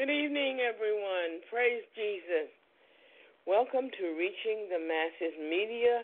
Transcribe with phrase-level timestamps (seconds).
[0.00, 1.44] Good evening, everyone.
[1.52, 2.48] Praise Jesus.
[3.44, 6.00] Welcome to Reaching the Masses Media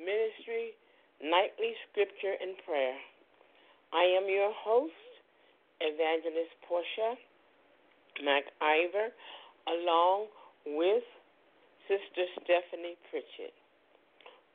[0.00, 0.72] Ministry
[1.20, 2.96] Nightly Scripture and Prayer.
[3.92, 4.96] I am your host,
[5.84, 7.20] Evangelist Portia
[8.24, 9.12] MacIver,
[9.68, 10.32] along
[10.72, 11.04] with
[11.92, 13.52] Sister Stephanie Pritchett.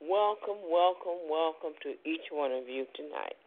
[0.01, 3.37] Welcome, welcome, welcome to each one of you tonight.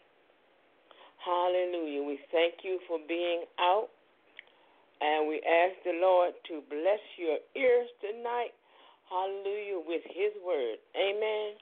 [1.19, 2.06] Hallelujah.
[2.06, 3.91] We thank you for being out
[5.04, 8.56] and we ask the Lord to bless your ears tonight.
[9.12, 10.81] Hallelujah, with His word.
[10.97, 11.60] Amen.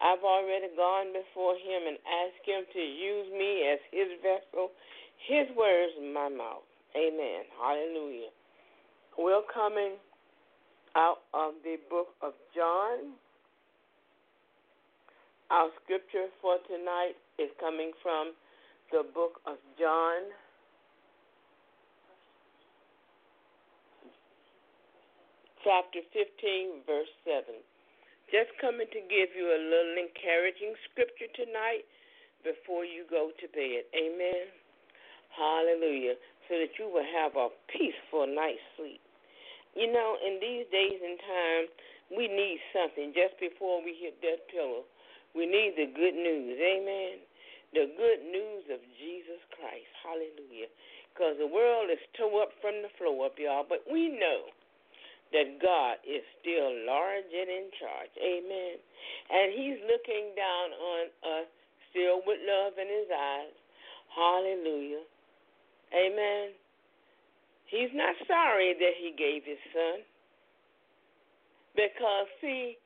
[0.00, 4.72] I've already gone before Him and asked Him to use me as His vessel,
[5.28, 6.64] His words in my mouth.
[6.96, 7.44] Amen.
[7.60, 8.32] Hallelujah.
[9.18, 10.00] We're coming
[10.96, 13.12] out of the book of John.
[15.50, 18.32] Our scripture for tonight is coming from
[18.90, 20.32] the book of John
[25.64, 27.56] chapter 15, verse 7.
[28.28, 31.88] Just coming to give you a little encouraging scripture tonight
[32.44, 33.88] before you go to bed.
[33.96, 34.52] Amen.
[35.32, 36.20] Hallelujah.
[36.46, 39.00] So that you will have a peaceful night's sleep.
[39.72, 41.72] You know, in these days and times,
[42.12, 44.84] we need something just before we hit that pillow.
[45.32, 46.60] We need the good news.
[46.60, 47.24] Amen.
[47.72, 49.88] The good news of Jesus Christ.
[50.04, 50.68] Hallelujah.
[51.10, 53.64] Because the world is tore up from the floor up, y'all.
[53.64, 54.52] But we know
[55.34, 58.14] that God is still large and in charge.
[58.22, 58.78] Amen.
[59.34, 61.04] And He's looking down on
[61.42, 61.48] us
[61.90, 63.54] still with love in His eyes.
[64.14, 65.02] Hallelujah.
[65.90, 66.54] Amen.
[67.66, 70.06] He's not sorry that He gave His Son.
[71.74, 72.78] Because, see,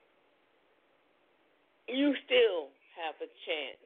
[1.84, 3.84] you still have a chance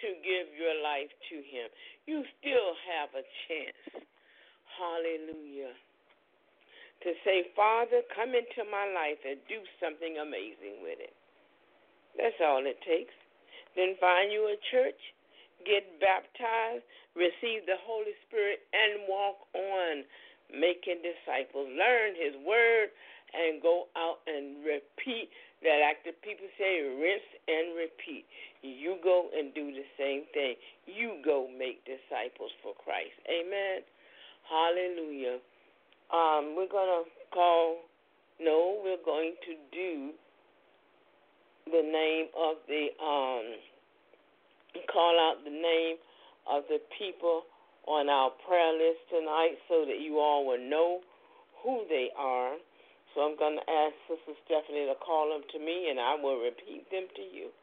[0.00, 1.68] to give your life to Him.
[2.08, 4.08] You still have a chance
[4.78, 5.74] Hallelujah.
[7.04, 11.12] To say, Father, come into my life and do something amazing with it.
[12.16, 13.14] That's all it takes.
[13.76, 14.98] then find you a church,
[15.66, 16.86] get baptized,
[17.18, 20.04] receive the Holy Spirit, and walk on
[20.50, 21.68] making disciples.
[21.74, 22.94] Learn His Word
[23.34, 25.28] and go out and repeat
[25.66, 28.24] that like the people say, rinse and repeat.
[28.62, 30.54] You go and do the same thing.
[30.86, 33.16] You go make disciples for Christ.
[33.26, 33.82] Amen.
[34.48, 35.38] Hallelujah.
[36.12, 37.78] Um, we're gonna call
[38.40, 40.10] no, we're going to do
[41.66, 43.56] the name of the um
[44.92, 45.96] call out the name
[46.50, 47.42] of the people
[47.86, 51.00] on our prayer list tonight so that you all will know
[51.62, 52.54] who they are.
[53.14, 56.42] So I'm going to ask Sister Stephanie to call them to me, and I will
[56.42, 57.54] repeat them to you.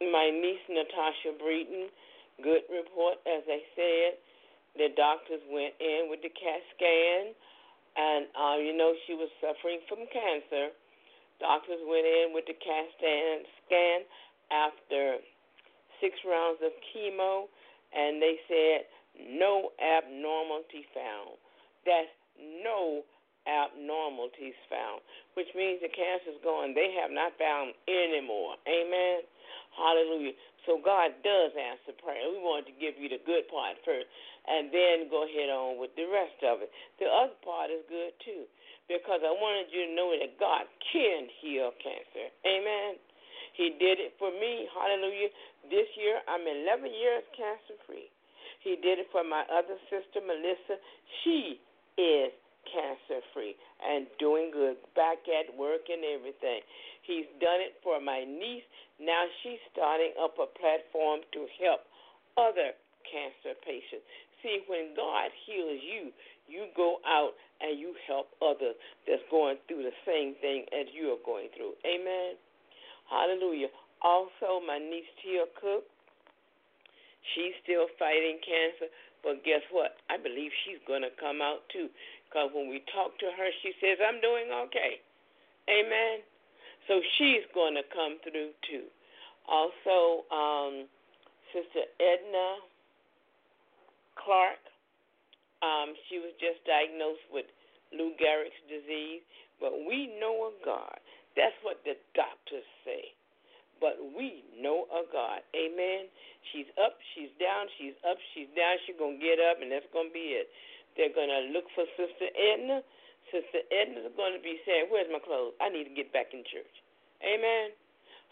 [0.00, 1.86] My niece Natasha Breeden,
[2.42, 4.10] good report, as I said.
[4.74, 7.30] The doctors went in with the CAT scan,
[7.94, 10.74] and uh, you know she was suffering from cancer.
[11.38, 14.02] Doctors went in with the CAT scan
[14.50, 15.22] after
[16.02, 17.46] six rounds of chemo,
[17.94, 18.90] and they said
[19.30, 21.38] no abnormality found.
[21.86, 22.10] That's
[22.42, 23.06] no
[23.46, 25.04] abnormalities found,
[25.38, 26.74] which means the cancer's gone.
[26.74, 28.56] They have not found any more.
[28.66, 29.22] Amen.
[29.74, 30.34] Hallelujah.
[30.64, 32.24] So God does answer prayer.
[32.32, 34.08] We wanted to give you the good part first
[34.48, 36.70] and then go ahead on with the rest of it.
[37.00, 38.48] The other part is good too
[38.88, 42.28] because I wanted you to know that God can heal cancer.
[42.44, 43.00] Amen.
[43.56, 44.66] He did it for me.
[44.74, 45.30] Hallelujah.
[45.70, 48.10] This year, I'm 11 years cancer free.
[48.60, 50.80] He did it for my other sister, Melissa.
[51.22, 51.60] She
[51.96, 52.32] is
[52.68, 56.60] cancer free and doing good, back at work and everything.
[57.02, 58.66] He's done it for my niece.
[59.00, 61.84] Now she's starting up a platform to help
[62.36, 62.72] other
[63.06, 64.06] cancer patients.
[64.42, 66.12] See, when God heals you,
[66.48, 68.76] you go out and you help others
[69.08, 71.72] that's going through the same thing as you are going through.
[71.88, 72.36] Amen.
[73.08, 73.72] Hallelujah.
[74.04, 75.88] Also, my niece Tia Cook,
[77.32, 78.92] She's still fighting cancer,
[79.24, 79.96] but guess what?
[80.12, 81.88] I believe she's going to come out too.
[82.34, 84.98] Because when we talk to her, she says, I'm doing okay.
[85.70, 86.18] Amen.
[86.90, 88.90] So she's going to come through too.
[89.46, 90.90] Also, um,
[91.54, 92.58] Sister Edna
[94.18, 94.58] Clark,
[95.62, 97.46] um, she was just diagnosed with
[97.94, 99.22] Lou Gehrig's disease,
[99.62, 100.98] but we know a God.
[101.38, 103.14] That's what the doctors say
[103.80, 105.44] but we know a God.
[105.52, 106.08] Amen.
[106.52, 108.80] She's up, she's down, she's up, she's down.
[108.86, 110.48] She's going to get up, and that's going to be it.
[110.96, 112.82] They're going to look for Sister Edna.
[113.32, 115.58] Sister Edna's going to be saying, Where's my clothes?
[115.58, 116.74] I need to get back in church.
[117.22, 117.74] Amen.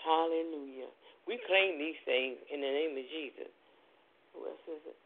[0.03, 0.91] Hallelujah.
[1.27, 3.51] We claim these things in the name of Jesus.
[4.35, 4.99] Who else is it?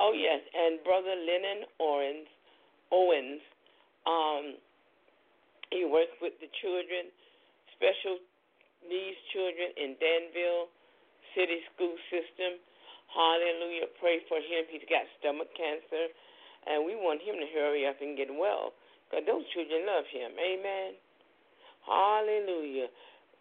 [0.00, 2.28] Oh yes, and Brother Lennon Owens,
[2.88, 3.42] Owens,
[4.08, 4.56] um,
[5.68, 7.12] he works with the children,
[7.76, 8.16] special
[8.88, 10.72] needs children in Danville
[11.36, 12.56] City School System.
[13.10, 13.90] Hallelujah.
[13.98, 14.70] Pray for him.
[14.70, 16.14] He's got stomach cancer,
[16.70, 18.70] and we want him to hurry up and get well
[19.10, 20.30] because those children love him.
[20.38, 20.94] Amen.
[21.82, 22.86] Hallelujah.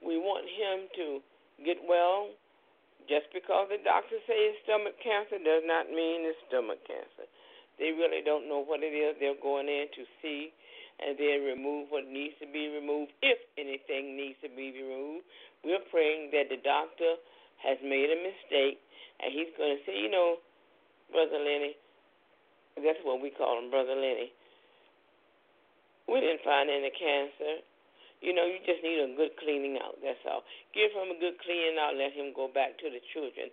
[0.01, 1.06] We want him to
[1.62, 2.33] get well.
[3.06, 7.25] Just because the doctor says stomach cancer does not mean it's stomach cancer.
[7.81, 10.54] They really don't know what it is they're going in to see
[10.99, 15.26] and then remove what needs to be removed, if anything needs to be removed.
[15.64, 17.18] We're praying that the doctor
[17.63, 18.80] has made a mistake,
[19.19, 20.39] and he's going to say, you know,
[21.11, 21.75] Brother Lenny,
[22.80, 24.31] that's what we call him, Brother Lenny.
[26.07, 27.61] We didn't find any cancer.
[28.19, 29.95] You know, you just need a good cleaning out.
[30.04, 30.44] That's all.
[30.75, 31.95] Give him a good cleaning out.
[31.95, 33.47] Let him go back to the children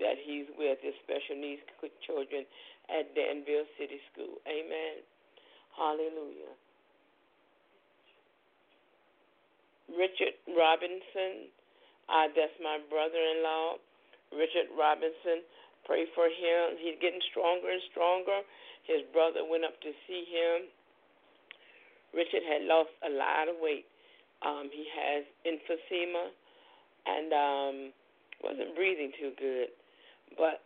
[0.00, 1.62] that he's with, his special needs
[2.04, 2.44] children
[2.90, 4.40] at Danville City School.
[4.44, 5.04] Amen.
[5.76, 6.52] Hallelujah.
[9.88, 11.52] Richard Robinson.
[12.12, 13.80] Uh, that's my brother in law,
[14.36, 15.40] Richard Robinson.
[15.88, 16.76] Pray for him.
[16.76, 18.44] He's getting stronger and stronger.
[18.84, 20.68] His brother went up to see him.
[22.12, 23.88] Richard had lost a lot of weight.
[24.44, 26.36] Um, he has emphysema
[27.08, 27.74] and um,
[28.44, 29.72] wasn't breathing too good.
[30.36, 30.60] But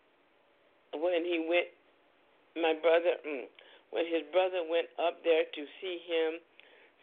[0.98, 1.70] when he went,
[2.58, 3.46] my brother, mm,
[3.94, 6.42] when his brother went up there to see him,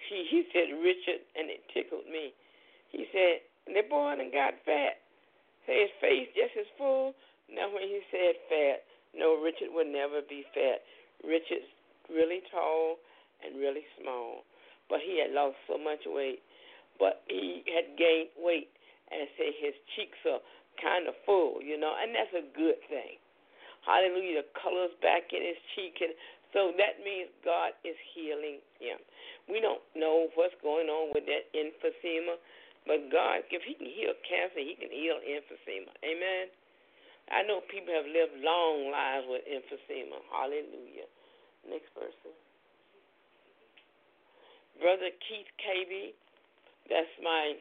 [0.09, 2.35] he he said Richard, and it tickled me.
[2.91, 5.00] He said the boy and got fat.
[5.65, 7.15] His face just as full.
[7.48, 8.84] Now when he said fat,
[9.15, 10.84] no, Richard would never be fat.
[11.24, 11.70] Richard's
[12.12, 13.00] really tall
[13.46, 14.43] and really small,
[14.89, 16.43] but he had lost so much weight.
[17.00, 18.70] But he had gained weight,
[19.10, 20.43] and say his cheeks are
[20.82, 23.22] kind of full, you know, and that's a good thing.
[23.86, 24.43] Hallelujah.
[24.43, 26.15] The color's back in his cheek and
[26.55, 29.01] So that means God is healing him.
[29.50, 32.39] We don't know what's going on with that emphysema,
[32.85, 35.91] but God, if He can heal cancer, He can heal emphysema.
[36.03, 36.51] Amen.
[37.31, 40.19] I know people have lived long lives with emphysema.
[40.27, 41.07] Hallelujah.
[41.69, 42.35] Next person.
[44.81, 46.11] Brother Keith KB,
[46.89, 47.55] that's my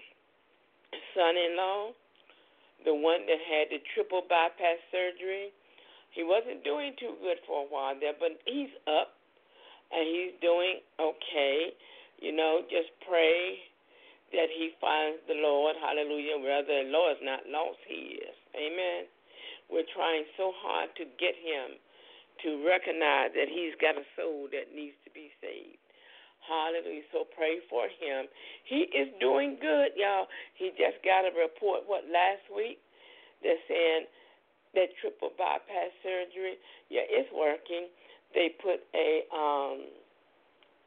[1.14, 1.92] son in law,
[2.84, 5.54] the one that had the triple bypass surgery.
[6.10, 9.14] He wasn't doing too good for a while there, but he's up
[9.92, 11.72] and he's doing okay.
[12.18, 13.60] You know, just pray
[14.32, 15.76] that he finds the Lord.
[15.76, 16.40] Hallelujah.
[16.40, 18.36] where the Lord is not lost, he is.
[18.56, 19.08] Amen.
[19.68, 21.80] We're trying so hard to get him
[22.44, 25.80] to recognize that he's got a soul that needs to be saved.
[26.42, 27.06] Hallelujah.
[27.14, 28.26] So pray for him.
[28.66, 30.26] He is doing good, y'all.
[30.58, 32.82] He just got a report, what, last week?
[33.46, 34.10] They're saying
[34.74, 36.58] that triple bypass surgery,
[36.90, 37.92] yeah, it's working.
[38.34, 39.86] They put a um,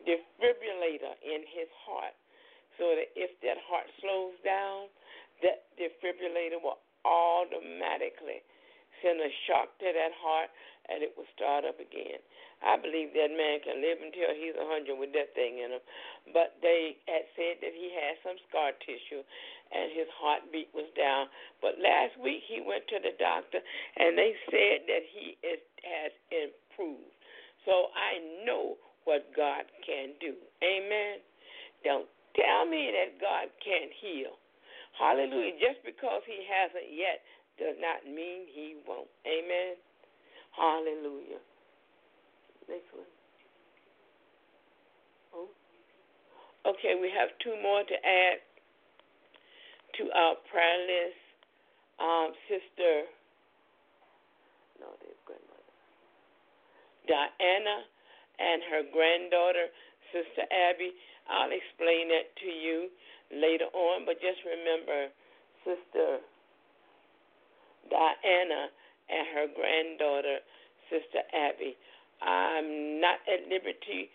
[0.04, 2.16] defibrillator in his heart
[2.78, 4.92] so that if that heart slows down,
[5.44, 8.42] that defibrillator will automatically
[9.04, 10.50] send a shock to that heart
[10.90, 12.22] and it will start up again.
[12.64, 15.84] I believe that man can live until he's a 100 with that thing in him.
[16.32, 19.22] But they had said that he had some scar tissue
[19.74, 21.28] and his heartbeat was down.
[21.60, 23.60] But last week he went to the doctor
[23.98, 27.14] and they said that he is, has improved.
[27.66, 30.38] So I know what God can do.
[30.62, 31.22] Amen.
[31.84, 34.38] Don't tell me that God can't heal.
[35.00, 35.60] Hallelujah.
[35.60, 37.24] Just because he hasn't yet
[37.60, 39.12] does not mean he won't.
[39.28, 39.76] Amen.
[40.56, 41.42] Hallelujah.
[42.68, 43.12] Next one.
[45.36, 45.50] Oh.
[46.66, 48.40] Okay, we have two more to add
[50.00, 51.22] to our prayer list.
[51.96, 53.08] Um, Sister,
[54.84, 55.72] no, their grandmother,
[57.08, 57.88] Diana,
[58.36, 59.72] and her granddaughter,
[60.16, 60.96] Sister Abby.
[61.28, 62.88] I'll explain that to you
[63.36, 65.12] later on, but just remember,
[65.68, 66.24] Sister
[67.92, 68.72] Diana
[69.12, 70.40] and her granddaughter,
[70.88, 71.76] Sister Abby.
[72.24, 74.08] I'm not at liberty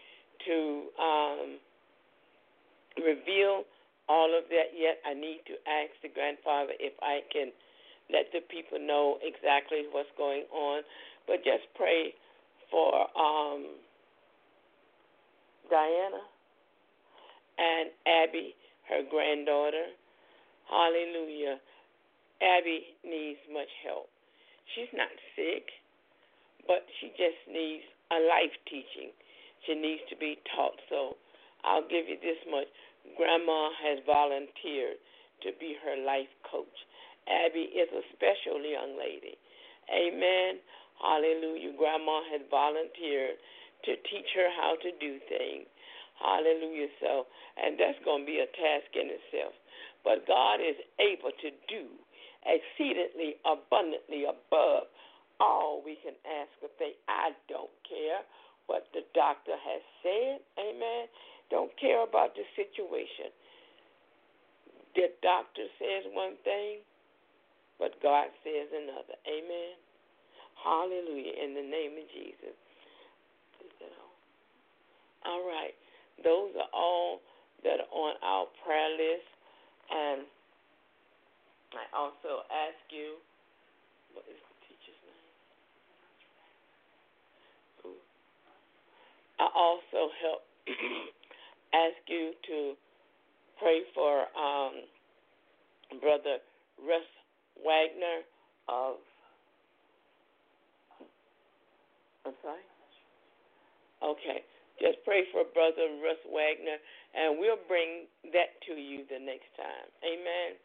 [0.48, 0.56] to
[0.96, 1.48] um,
[2.96, 3.68] reveal
[4.08, 4.98] all of that yet.
[5.04, 7.52] I need to ask the grandfather if I can
[8.08, 10.82] let the people know exactly what's going on.
[11.26, 12.14] But just pray
[12.70, 13.78] for um,
[15.70, 16.22] Diana
[17.58, 18.54] and Abby,
[18.88, 19.94] her granddaughter.
[20.68, 21.60] Hallelujah.
[22.40, 24.08] Abby needs much help.
[24.74, 25.66] She's not sick,
[26.66, 29.12] but she just needs a life teaching.
[29.66, 30.78] She needs to be taught.
[30.88, 31.16] So
[31.64, 32.68] I'll give you this much.
[33.16, 34.98] Grandma has volunteered
[35.44, 36.78] to be her life coach.
[37.28, 39.36] Abby is a special young lady.
[39.92, 40.60] Amen.
[41.00, 41.72] Hallelujah.
[41.76, 43.36] Grandma has volunteered
[43.84, 45.68] to teach her how to do things.
[46.20, 46.92] Hallelujah.
[47.00, 47.24] So,
[47.56, 49.56] and that's going to be a task in itself.
[50.04, 51.96] But God is able to do
[52.44, 54.88] exceedingly abundantly above
[55.40, 56.96] all we can ask or think.
[57.08, 58.20] I don't care
[58.68, 60.44] what the doctor has said.
[60.60, 61.08] Amen.
[61.48, 63.32] Don't care about the situation.
[64.94, 66.84] The doctor says one thing,
[67.80, 69.16] but God says another.
[69.24, 69.74] Amen.
[70.60, 71.32] Hallelujah.
[71.40, 72.56] In the name of Jesus.
[75.24, 75.74] All right.
[76.24, 77.20] Those are all
[77.64, 79.28] that are on our prayer list.
[79.90, 80.22] And
[81.76, 83.20] I also ask you,
[84.14, 85.28] what is the teacher's name?
[87.82, 87.90] Who?
[89.38, 90.42] I also help
[91.74, 92.74] ask you to
[93.58, 94.88] pray for um,
[96.00, 96.38] Brother
[96.80, 97.08] Russ
[97.64, 98.24] Wagner
[98.68, 98.96] of.
[102.26, 102.64] I'm sorry.
[104.02, 104.44] Okay,
[104.80, 106.80] just pray for Brother Russ Wagner,
[107.14, 109.88] and we'll bring that to you the next time.
[110.00, 110.56] Amen.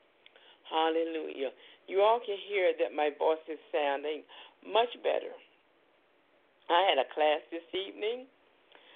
[0.71, 1.51] Hallelujah.
[1.87, 4.23] You all can hear that my voice is sounding
[4.65, 5.35] much better.
[6.71, 8.25] I had a class this evening,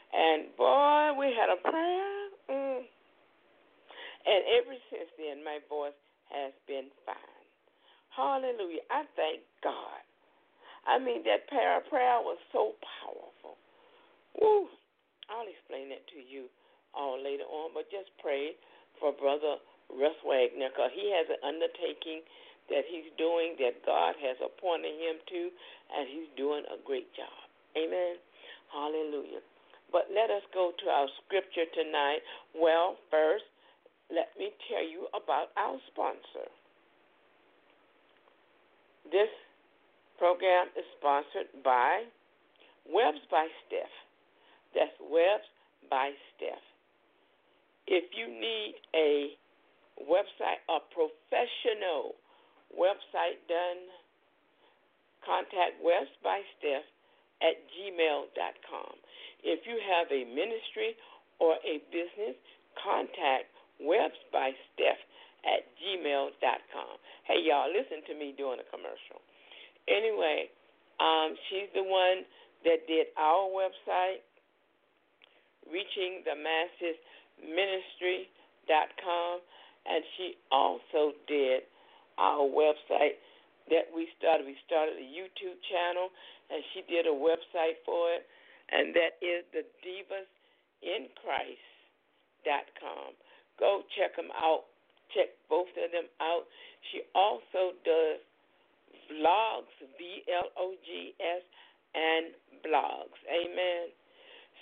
[0.09, 2.19] and boy, we had a prayer.
[2.49, 2.81] Mm.
[4.25, 5.97] And ever since then, my voice
[6.33, 7.45] has been fine.
[8.15, 8.81] Hallelujah.
[8.89, 10.01] I thank God.
[10.87, 13.57] I mean, that prayer, prayer was so powerful.
[14.41, 14.67] Woo.
[15.29, 16.49] I'll explain that to you
[16.97, 18.57] all later on, but just pray
[18.97, 19.61] for Brother
[19.93, 22.21] Russ Wagner, because he has an undertaking
[22.69, 25.41] that he's doing that God has appointed him to,
[25.97, 27.33] and he's doing a great job.
[27.77, 28.17] Amen.
[28.69, 29.41] Hallelujah.
[29.89, 32.21] But let us go to our scripture tonight.
[32.53, 33.49] Well, first,
[34.13, 36.45] let me tell you about our sponsor.
[39.09, 39.29] This
[40.21, 42.05] program is sponsored by
[42.85, 43.89] Webs by Steph.
[44.75, 45.47] Webs
[45.89, 46.65] by Steph.
[47.87, 49.33] If you need a
[50.05, 52.15] website, a professional
[52.71, 53.89] website done,
[55.25, 56.85] contact Webs by Steph
[57.41, 58.93] at gmail.com.
[59.43, 60.95] If you have a ministry
[61.39, 62.35] or a business,
[62.77, 63.49] contact
[63.79, 64.99] Webs by Steph
[65.47, 66.93] at gmail.com.
[67.23, 69.23] Hey, y'all, listen to me doing a commercial.
[69.87, 70.51] Anyway,
[70.99, 72.27] um, she's the one
[72.67, 74.19] that did our website,
[75.71, 76.97] Reaching the Masses
[77.39, 79.39] Ministry.com,
[79.87, 81.63] and she also did
[82.17, 83.15] our website
[83.69, 84.45] that we started.
[84.45, 86.09] We started a YouTube channel,
[86.49, 88.25] and she did a website for it,
[88.73, 90.27] and that is the Divas
[90.81, 93.13] in Christ.com.
[93.59, 94.65] Go check them out.
[95.13, 96.45] Check both of them out.
[96.91, 98.21] She also does
[99.09, 101.41] vlogs, V L O G S,
[101.95, 103.17] and blogs.
[103.25, 103.89] Amen.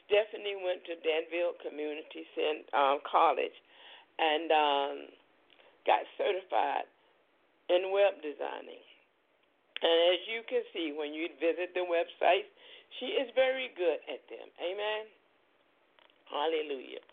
[0.07, 2.23] Stephanie went to Danville Community
[2.71, 3.53] um, College
[4.17, 4.95] and um,
[5.83, 6.87] got certified
[7.67, 8.81] in web designing.
[9.83, 12.47] And as you can see when you visit the website,
[12.99, 14.47] she is very good at them.
[14.57, 15.05] Amen.
[16.31, 17.03] Hallelujah.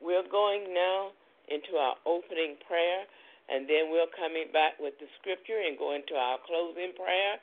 [0.00, 1.12] We're going now
[1.50, 3.04] into our opening prayer,
[3.52, 7.36] and then we're coming back with the scripture and go into our closing prayer.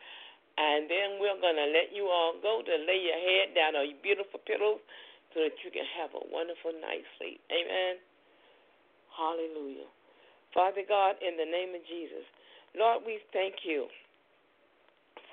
[0.61, 3.89] And then we're going to let you all go to lay your head down on
[3.89, 4.77] your beautiful pillows
[5.33, 7.41] so that you can have a wonderful night's sleep.
[7.49, 7.97] Amen.
[9.09, 9.89] Hallelujah.
[10.53, 12.21] Father God, in the name of Jesus,
[12.77, 13.89] Lord, we thank you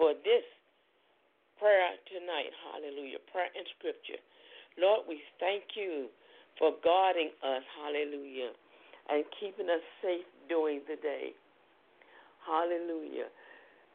[0.01, 0.47] for this
[1.61, 2.55] prayer tonight.
[2.73, 3.21] Hallelujah.
[3.29, 4.23] Prayer and scripture.
[4.81, 6.09] Lord, we thank you
[6.57, 7.67] for guarding us.
[7.77, 8.57] Hallelujah.
[9.13, 11.37] And keeping us safe during the day.
[12.47, 13.29] Hallelujah.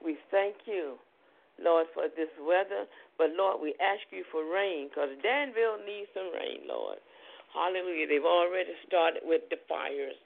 [0.04, 1.02] We thank you
[1.62, 2.90] Lord, for this weather.
[3.18, 6.98] But Lord, we ask you for rain because Danville needs some rain, Lord.
[7.54, 8.10] Hallelujah.
[8.10, 10.18] They've already started with the fires.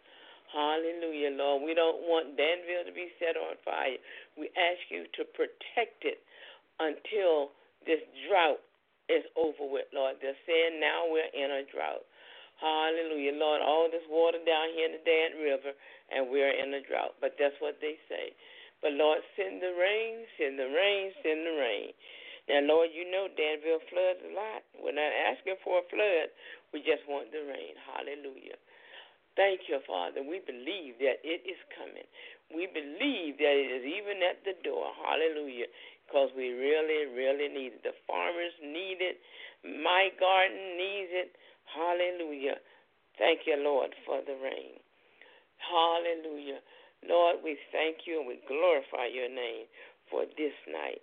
[0.55, 1.67] Hallelujah, Lord.
[1.67, 3.99] We don't want Danville to be set on fire.
[4.39, 6.23] We ask you to protect it
[6.79, 7.51] until
[7.83, 8.63] this drought
[9.11, 10.23] is over with, Lord.
[10.23, 12.07] They're saying now we're in a drought.
[12.63, 13.59] Hallelujah, Lord.
[13.61, 15.75] All this water down here in the Dan River,
[16.09, 17.19] and we're in a drought.
[17.19, 18.33] But that's what they say.
[18.87, 21.91] But Lord, send the rain, send the rain, send the rain.
[22.47, 24.63] Now, Lord, you know Danville floods a lot.
[24.79, 26.31] We're not asking for a flood.
[26.71, 27.75] We just want the rain.
[27.83, 28.55] Hallelujah.
[29.35, 30.23] Thank you, Father.
[30.23, 32.07] We believe that it is coming.
[32.47, 34.87] We believe that it is even at the door.
[35.03, 35.67] Hallelujah.
[36.07, 37.83] Because we really, really need it.
[37.83, 39.19] The farmers need it.
[39.67, 41.35] My garden needs it.
[41.75, 42.63] Hallelujah.
[43.19, 44.79] Thank you, Lord, for the rain.
[45.59, 46.63] Hallelujah.
[47.05, 49.69] Lord, we thank you and we glorify your name
[50.09, 51.01] for this night.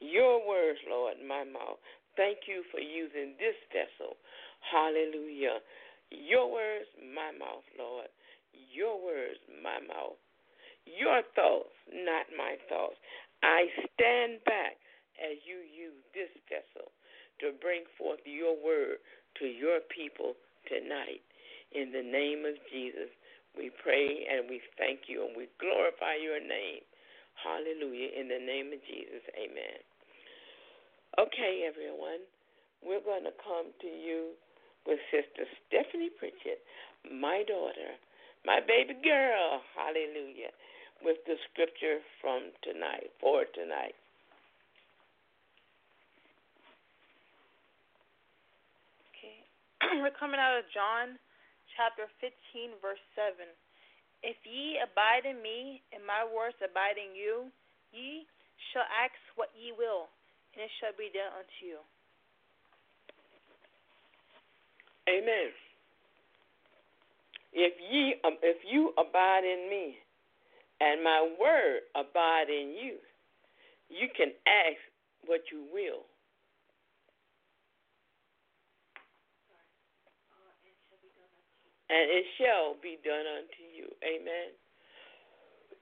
[0.00, 1.78] Your words, Lord, my mouth.
[2.16, 4.16] Thank you for using this vessel.
[4.64, 5.60] Hallelujah.
[6.10, 8.08] Your words, my mouth, Lord.
[8.72, 10.18] Your words, my mouth.
[10.88, 12.96] Your thoughts, not my thoughts.
[13.42, 14.80] I stand back
[15.20, 16.90] as you use this vessel
[17.40, 18.98] to bring forth your word
[19.38, 20.34] to your people
[20.68, 21.22] tonight.
[21.72, 23.12] In the name of Jesus,
[23.56, 26.84] we pray and we thank you and we glorify your name.
[27.40, 28.14] Hallelujah.
[28.14, 29.24] In the name of Jesus.
[29.34, 29.78] Amen.
[31.18, 32.22] Okay, everyone.
[32.84, 34.36] We're going to come to you
[34.86, 36.62] with Sister Stephanie Pritchett,
[37.10, 37.98] my daughter,
[38.46, 39.60] my baby girl.
[39.76, 40.54] Hallelujah.
[41.02, 43.96] With the scripture from tonight, for tonight.
[49.12, 49.40] Okay.
[50.04, 51.16] We're coming out of John
[51.76, 53.46] chapter 15, verse 7.
[54.22, 57.48] If ye abide in me, and my words abide in you,
[57.92, 58.26] ye
[58.72, 60.12] shall ask what ye will,
[60.52, 61.80] and it shall be done unto you.
[65.08, 65.50] Amen.
[67.52, 69.98] If ye, um, if you abide in me,
[70.80, 72.96] and my word abide in you,
[73.88, 74.78] you can ask
[75.26, 76.06] what you will,
[81.90, 83.90] and it shall be done unto you.
[84.06, 84.54] Amen.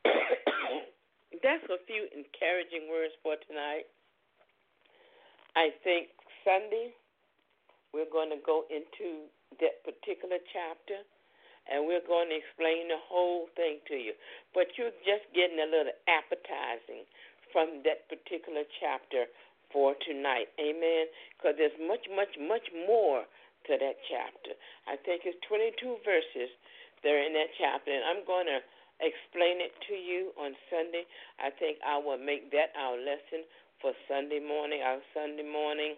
[1.44, 3.84] That's a few encouraging words for tonight.
[5.52, 6.08] I think
[6.48, 6.96] Sunday
[7.92, 9.28] we're going to go into
[9.60, 11.04] that particular chapter
[11.68, 14.16] and we're going to explain the whole thing to you.
[14.56, 17.04] But you're just getting a little appetizing
[17.52, 19.28] from that particular chapter
[19.68, 20.48] for tonight.
[20.56, 21.12] Amen.
[21.36, 23.28] Because there's much, much, much more
[23.68, 24.56] to that chapter.
[24.88, 26.50] I think it's 22 verses
[27.04, 28.60] that are in that chapter, and I'm going to
[28.98, 31.06] explain it to you on Sunday.
[31.38, 33.46] I think I will make that our lesson
[33.78, 35.94] for Sunday morning, our Sunday morning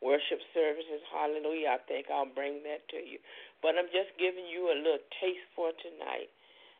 [0.00, 1.00] worship services.
[1.12, 1.76] Hallelujah.
[1.76, 3.20] I think I'll bring that to you.
[3.60, 6.32] But I'm just giving you a little taste for tonight.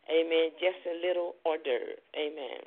[0.09, 0.57] Amen.
[0.57, 2.01] Just a little hors d'oeuvre.
[2.17, 2.65] Amen.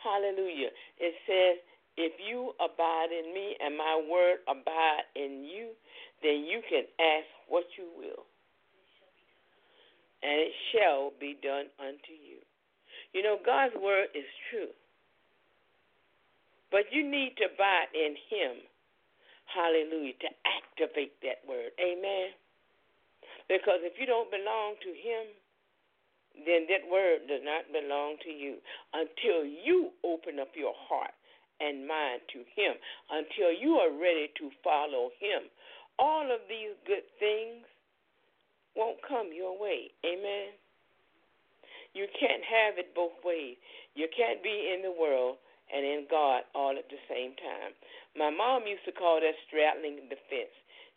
[0.00, 0.72] Hallelujah.
[0.98, 1.60] It says,
[1.96, 5.70] if you abide in me and my word abide in you,
[6.22, 8.24] then you can ask what you will.
[10.22, 12.40] And it shall be done unto you.
[13.12, 14.72] You know, God's word is true.
[16.72, 18.64] But you need to abide in him.
[19.46, 20.16] Hallelujah.
[20.24, 21.70] To activate that word.
[21.78, 22.32] Amen.
[23.46, 25.24] Because if you don't belong to him,
[26.42, 28.58] then that word does not belong to you
[28.90, 31.14] until you open up your heart
[31.62, 32.74] and mind to him,
[33.14, 35.46] until you are ready to follow him.
[35.98, 37.64] All of these good things
[38.74, 39.90] won't come your way.
[40.02, 40.54] Amen.
[41.94, 43.54] You can't have it both ways.
[43.94, 45.38] You can't be in the world
[45.70, 47.72] and in God all at the same time.
[48.18, 50.54] My mom used to call that straddling the fence.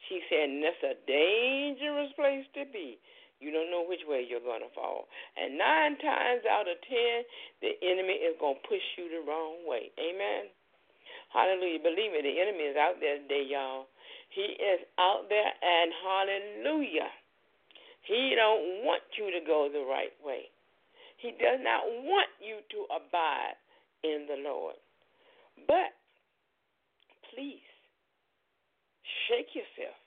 [0.10, 2.98] She said, that's a dangerous place to be.
[3.38, 5.06] You don't know which way you're going to fall.
[5.38, 7.22] And nine times out of ten,
[7.62, 9.94] the enemy is going to push you the wrong way.
[10.02, 10.50] Amen.
[11.30, 11.86] Hallelujah.
[11.86, 13.86] Believe me, the enemy is out there today, y'all.
[14.30, 17.10] He is out there, and hallelujah.
[18.08, 20.48] He don't want you to go the right way.
[21.18, 23.58] He does not want you to abide
[24.04, 24.76] in the Lord.
[25.68, 25.98] But
[27.34, 27.66] please
[29.28, 29.98] shake yourself.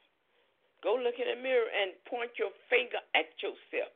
[0.83, 3.92] Go look in the mirror and point your finger at yourself.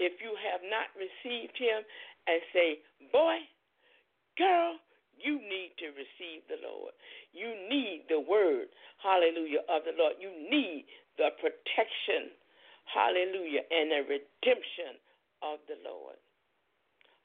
[0.00, 1.84] If you have not received him
[2.26, 2.80] and say,
[3.12, 3.44] Boy,
[4.38, 4.80] girl,
[5.18, 6.92] you need to receive the Lord.
[7.32, 8.70] You need the word,
[9.02, 10.18] hallelujah, of the Lord.
[10.20, 10.86] You need
[11.18, 12.34] the protection,
[12.86, 14.98] hallelujah, and the redemption
[15.42, 16.18] of the Lord.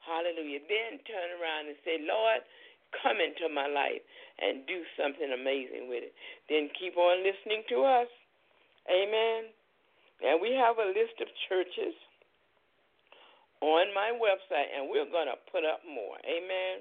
[0.00, 0.64] Hallelujah.
[0.64, 2.40] Then turn around and say, Lord,
[2.98, 4.02] come into my life
[4.40, 6.14] and do something amazing with it.
[6.48, 8.10] Then keep on listening to us.
[8.88, 9.52] Amen.
[10.24, 11.94] And we have a list of churches
[13.60, 16.16] on my website, and we're going to put up more.
[16.24, 16.80] Amen.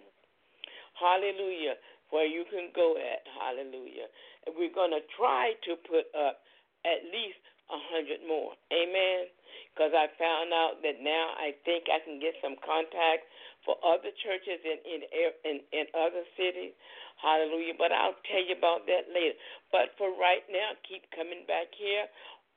[0.99, 1.79] Hallelujah.
[2.11, 3.23] Where you can go at.
[3.39, 4.11] Hallelujah.
[4.45, 6.43] And we're going to try to put up
[6.83, 8.57] at least a hundred more.
[8.73, 9.29] Amen.
[9.71, 13.29] Because I found out that now I think I can get some contact
[13.63, 14.99] for other churches in in
[15.45, 16.73] in, in other cities.
[17.21, 17.77] Hallelujah.
[17.77, 19.37] But I'll tell you about that later.
[19.71, 22.09] But for right now, keep coming back here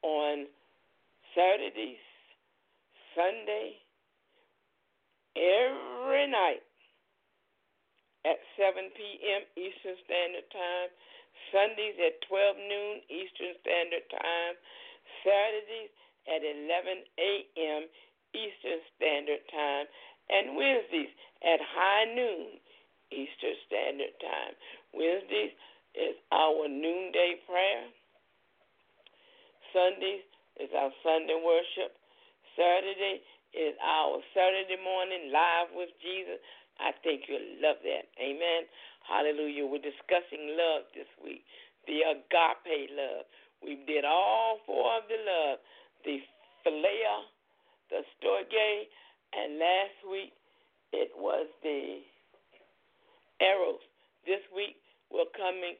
[0.02, 0.48] on
[1.36, 2.00] Saturdays,
[3.14, 3.76] Sunday,
[5.36, 6.64] every night
[8.24, 9.42] at 7 p.m.
[9.58, 10.90] Eastern Standard Time,
[11.50, 14.54] Sundays at 12 noon Eastern Standard Time,
[15.26, 15.92] Saturdays
[16.30, 17.82] at 11 a.m.
[18.32, 19.86] Eastern Standard Time,
[20.30, 22.62] and Wednesdays at high noon
[23.10, 24.54] Eastern Standard Time.
[24.94, 25.52] Wednesdays
[25.98, 27.84] is our noonday prayer.
[29.74, 30.24] Sundays
[30.60, 31.96] is our Sunday worship.
[32.56, 33.20] Saturday
[33.52, 36.40] is our Saturday morning live with Jesus.
[36.80, 38.08] I think you'll love that.
[38.20, 38.68] Amen.
[39.04, 39.66] Hallelujah.
[39.66, 41.44] We're discussing love this week.
[41.86, 43.26] The agape love.
[43.62, 45.58] We did all four of the love.
[46.04, 46.18] The
[46.66, 47.16] philia,
[47.90, 48.86] the storge,
[49.32, 50.32] and last week
[50.92, 52.02] it was the
[53.40, 53.82] eros.
[54.26, 54.76] This week
[55.10, 55.76] we're coming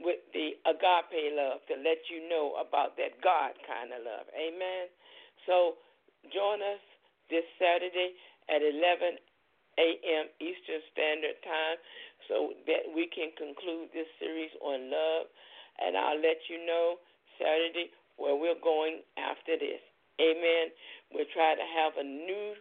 [0.00, 4.26] with the agape love to let you know about that God kind of love.
[4.34, 4.90] Amen.
[5.46, 5.78] So
[6.32, 6.82] join us
[7.30, 8.16] this Saturday
[8.48, 9.20] at 11
[9.78, 10.30] a.m.
[10.40, 11.78] Eastern Standard Time
[12.28, 15.26] so that we can conclude this series on love.
[15.82, 17.02] And I'll let you know
[17.38, 19.82] Saturday where we're going after this.
[20.22, 20.70] Amen.
[21.10, 22.54] We'll try to have a new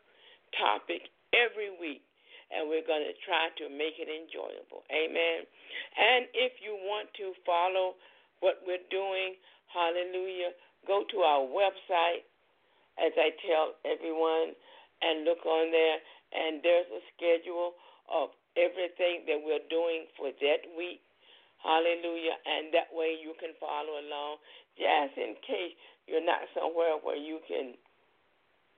[0.58, 2.02] topic every week
[2.54, 4.86] and we're going to try to make it enjoyable.
[4.93, 5.45] Amen.
[5.97, 7.97] And if you want to follow
[8.45, 9.41] what we're doing,
[9.73, 10.54] hallelujah,
[10.86, 12.28] go to our website,
[13.02, 14.54] as I tell everyone,
[15.02, 15.97] and look on there,
[16.33, 17.77] and there's a schedule
[18.09, 21.05] of everything that we're doing for that week.
[21.63, 22.35] Hallelujah.
[22.43, 24.41] And that way you can follow along,
[24.75, 25.77] just in case
[26.09, 27.79] you're not somewhere where you can,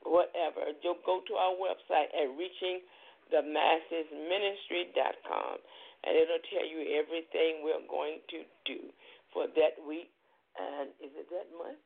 [0.06, 0.70] whatever.
[0.86, 2.86] Just go to our website at reaching
[3.34, 5.58] themassesministry.com,
[6.06, 8.94] and it'll tell you everything we're going to do
[9.34, 10.14] for that week.
[10.56, 11.82] And is it that month?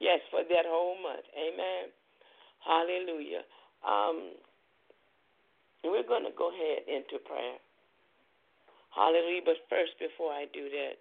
[0.00, 1.22] Yes, for that whole month.
[1.36, 1.92] Amen.
[2.64, 3.44] Hallelujah.
[3.84, 4.40] Um,
[5.84, 7.60] we're going to go ahead into prayer.
[8.90, 9.44] Hallelujah.
[9.44, 10.96] But first, before I do that,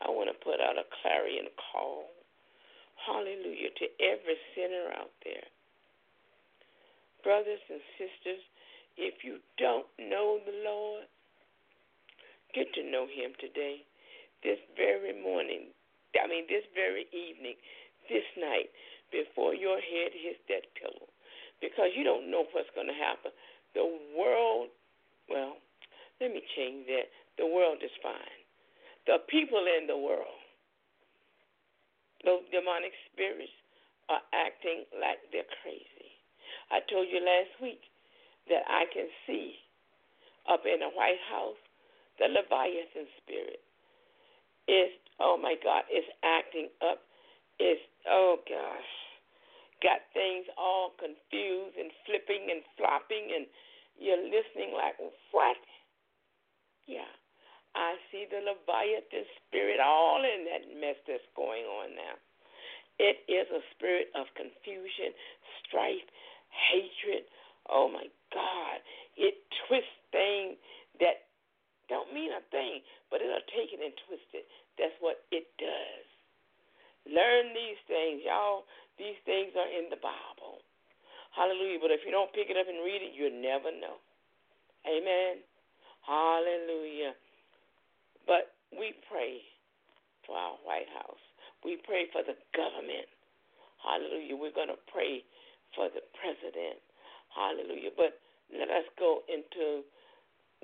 [0.00, 2.10] I want to put out a clarion call.
[2.94, 5.44] Hallelujah to every sinner out there
[7.24, 8.44] brothers and sisters,
[9.00, 11.08] if you don't know the Lord,
[12.52, 13.82] get to know Him today.
[14.44, 15.72] this very morning,
[16.12, 17.56] I mean, this very evening,
[18.12, 18.68] this night,
[19.08, 21.08] before your head hits that pillow,
[21.60, 23.30] because you don't know what's going to happen.
[23.74, 23.84] The
[24.16, 24.68] world,
[25.28, 25.58] well,
[26.20, 27.10] let me change that.
[27.38, 28.40] The world is fine.
[29.06, 30.38] The people in the world,
[32.24, 33.52] those demonic spirits,
[34.08, 36.12] are acting like they're crazy.
[36.70, 37.80] I told you last week
[38.48, 39.56] that I can see
[40.48, 41.60] up in the White House
[42.18, 43.60] the Leviathan spirit
[44.68, 44.90] is,
[45.20, 47.00] oh my God, is acting up.
[47.60, 47.78] Is,
[48.10, 48.90] oh gosh,
[49.84, 53.44] got things all confused and flipping and flopping, and
[54.00, 54.96] you're listening like,
[55.30, 55.60] what?
[56.88, 57.08] Yeah.
[57.74, 62.16] I see the Leviathan spirit all in that mess that's going on now.
[63.02, 65.10] It is a spirit of confusion,
[65.66, 66.06] strife,
[66.48, 67.26] hatred.
[67.66, 68.78] Oh my God.
[69.18, 70.54] It twists things
[71.02, 71.26] that
[71.90, 74.46] don't mean a thing, but it'll take it and twist it.
[74.78, 76.06] That's what it does.
[77.10, 78.22] Learn these things.
[78.24, 78.64] Y'all,
[78.98, 80.62] these things are in the Bible.
[81.34, 81.82] Hallelujah.
[81.82, 83.98] But if you don't pick it up and read it, you'll never know.
[84.86, 85.42] Amen.
[86.06, 87.16] Hallelujah.
[88.28, 89.42] But we pray
[90.26, 91.20] for our White House.
[91.64, 93.08] We pray for the government.
[93.82, 94.36] Hallelujah.
[94.36, 95.24] We're going to pray
[95.74, 96.78] for the president.
[97.34, 97.90] Hallelujah.
[97.96, 98.20] But
[98.52, 99.82] let us go into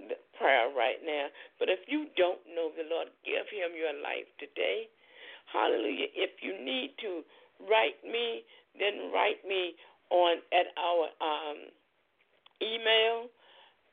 [0.08, 1.28] the prayer right now.
[1.58, 4.88] But if you don't know the Lord, give him your life today.
[5.52, 6.08] Hallelujah.
[6.14, 7.26] If you need to
[7.68, 8.44] write me,
[8.78, 9.74] then write me
[10.10, 11.58] on at our um,
[12.62, 13.30] email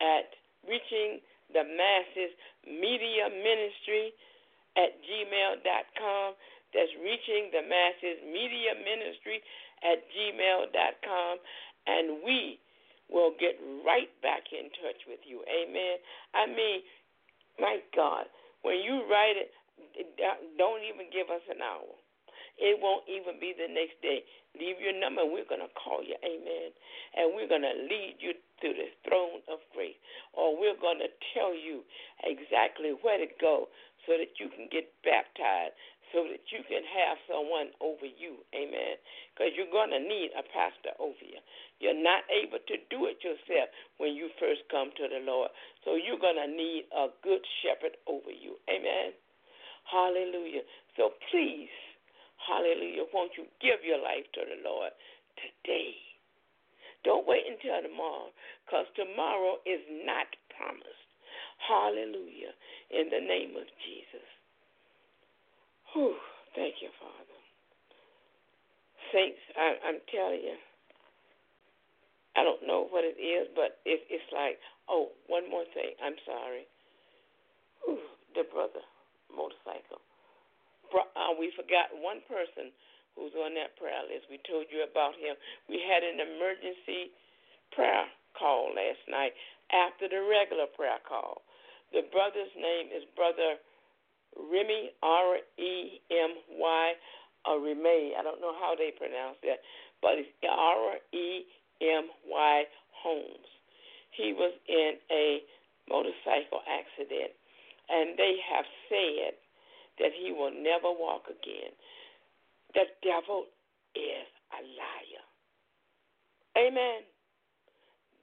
[0.02, 0.30] at
[0.68, 1.20] reaching
[1.54, 2.34] the masses
[2.66, 4.14] media ministry
[4.76, 6.36] at gmail.com.
[6.76, 9.42] That's reaching the masses media ministry
[9.82, 11.34] at gmail.com.
[11.88, 12.60] And we
[13.10, 13.56] will get
[13.88, 15.42] right back in touch with you.
[15.48, 15.98] Amen.
[16.36, 16.84] I mean,
[17.60, 18.28] my God,
[18.62, 19.50] when you write it,
[20.58, 21.97] don't even give us an hour.
[22.58, 24.26] It won't even be the next day.
[24.58, 26.18] Leave your number, we're going to call you.
[26.26, 26.74] Amen.
[27.14, 29.98] And we're going to lead you to the throne of grace.
[30.34, 31.86] Or we're going to tell you
[32.26, 33.70] exactly where to go
[34.10, 35.78] so that you can get baptized,
[36.10, 38.42] so that you can have someone over you.
[38.56, 38.98] Amen.
[39.36, 41.38] Because you're going to need a pastor over you.
[41.78, 43.70] You're not able to do it yourself
[44.02, 45.54] when you first come to the Lord.
[45.86, 48.58] So you're going to need a good shepherd over you.
[48.66, 49.14] Amen.
[49.86, 50.66] Hallelujah.
[50.98, 51.70] So please
[52.48, 53.04] Hallelujah.
[53.12, 54.96] Won't you give your life to the Lord
[55.36, 56.00] today?
[57.04, 58.32] Don't wait until tomorrow,
[58.64, 61.08] because tomorrow is not promised.
[61.60, 62.56] Hallelujah.
[62.90, 64.28] In the name of Jesus.
[65.94, 66.16] Whew.
[66.56, 67.38] Thank you, Father.
[69.14, 70.58] Saints, I, I'm telling you,
[72.36, 74.58] I don't know what it is, but it, it's like,
[74.90, 75.94] oh, one more thing.
[76.04, 76.66] I'm sorry.
[77.86, 78.02] Whew,
[78.36, 78.84] the brother
[79.32, 80.02] motorcycle
[80.94, 82.72] uh, we forgot one person
[83.18, 84.30] who's on that prayer list.
[84.30, 85.34] We told you about him.
[85.66, 87.12] We had an emergency
[87.74, 88.06] prayer
[88.38, 89.34] call last night
[89.74, 91.42] after the regular prayer call.
[91.92, 93.58] The brother's name is Brother
[94.38, 96.86] Remy, R E M Y,
[97.48, 98.14] or Remy.
[98.14, 99.66] I don't know how they pronounce that,
[100.02, 101.48] but it's R E
[101.82, 102.64] M Y
[103.02, 103.50] Holmes.
[104.12, 105.42] He was in a
[105.90, 107.34] motorcycle accident,
[107.90, 109.40] and they have said
[110.00, 111.74] that he will never walk again.
[112.74, 113.46] The devil
[113.96, 115.26] is a liar.
[116.58, 117.02] Amen.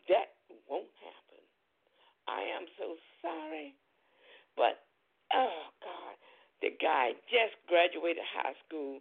[0.09, 0.35] That
[0.69, 1.43] won't happen.
[2.29, 3.75] I am so sorry.
[4.57, 4.85] But,
[5.35, 6.15] oh, God,
[6.63, 9.01] the guy just graduated high school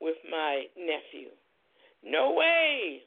[0.00, 1.30] with my nephew.
[2.02, 3.02] No way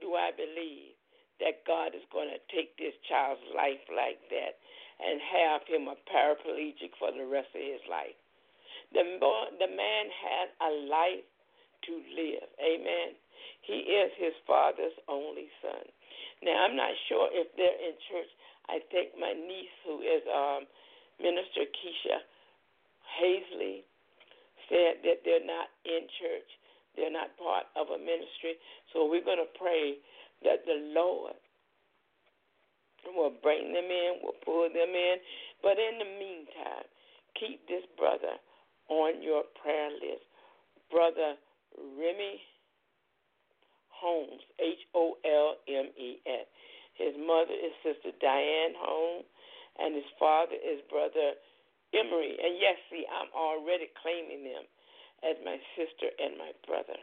[0.00, 0.94] do I believe
[1.40, 4.62] that God is going to take this child's life like that
[5.00, 8.16] and have him a paraplegic for the rest of his life.
[8.92, 9.02] The,
[9.58, 11.26] the man had a life
[11.86, 12.48] to live.
[12.62, 13.18] Amen.
[13.62, 15.84] He is his father's only son.
[16.42, 18.30] Now, I'm not sure if they're in church.
[18.68, 20.68] I think my niece, who is um,
[21.20, 22.20] Minister Keisha
[23.18, 23.84] Hazley,
[24.68, 26.50] said that they're not in church.
[26.96, 28.56] They're not part of a ministry.
[28.92, 29.98] So we're going to pray
[30.44, 31.34] that the Lord
[33.08, 35.16] We'll bring them in, we'll pull them in.
[35.62, 36.84] But in the meantime,
[37.38, 38.36] keep this brother
[38.88, 40.26] on your prayer list.
[40.90, 41.36] Brother
[41.78, 42.40] Remy
[43.88, 46.46] Holmes, H O L M E S.
[46.94, 49.26] His mother is Sister Diane Holmes,
[49.78, 51.34] and his father is Brother
[51.90, 52.38] Emery.
[52.38, 54.64] And yes, see, I'm already claiming them
[55.26, 56.98] as my sister and my brother.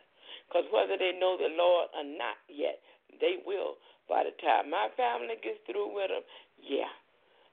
[0.48, 2.80] Because whether they know the Lord or not yet,
[3.20, 3.76] they will
[4.12, 6.28] by the time my family gets through with them,
[6.60, 6.92] yeah.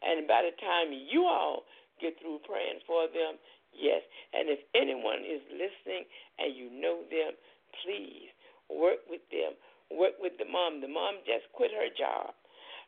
[0.02, 1.62] And by the time you all
[2.02, 3.38] get through praying for them?
[3.70, 4.02] Yes.
[4.34, 6.02] And if anyone is listening
[6.42, 7.38] and you know them,
[7.82, 8.30] please
[8.66, 9.54] work with them.
[9.94, 10.82] Work with the mom.
[10.82, 12.34] The mom just quit her job.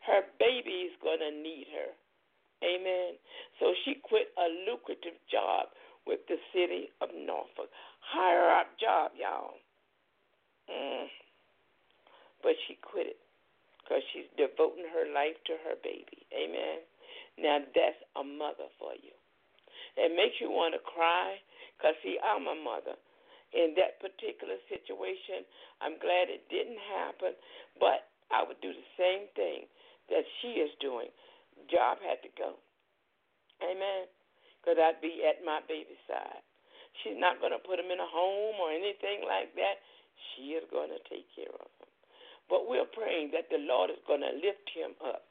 [0.03, 1.95] Her baby is going to need her.
[2.67, 3.17] Amen.
[3.63, 5.71] So she quit a lucrative job
[6.07, 7.71] with the city of Norfolk.
[8.03, 9.63] Higher up job, y'all.
[10.69, 11.07] Mm.
[12.43, 13.21] But she quit it
[13.91, 16.23] because she's devoting her life to her baby.
[16.31, 16.87] Amen.
[17.35, 19.11] Now that's a mother for you.
[19.99, 21.43] It makes you want to cry
[21.75, 22.95] because, see, I'm a mother.
[23.51, 25.43] In that particular situation,
[25.83, 27.35] I'm glad it didn't happen,
[27.83, 29.67] but I would do the same thing
[30.07, 31.11] that she is doing.
[31.67, 32.63] Job had to go.
[33.59, 34.07] Amen.
[34.63, 36.47] Because I'd be at my baby's side.
[37.03, 39.83] She's not going to put him in a home or anything like that.
[40.31, 41.90] She is going to take care of him.
[42.51, 45.23] But we're praying that the Lord is going to lift him up.